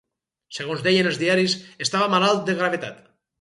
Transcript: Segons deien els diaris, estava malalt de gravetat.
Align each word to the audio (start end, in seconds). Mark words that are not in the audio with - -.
Segons 0.59 0.79
deien 0.87 1.09
els 1.09 1.19
diaris, 1.23 1.53
estava 1.87 2.09
malalt 2.15 2.43
de 2.49 2.57
gravetat. 2.63 3.07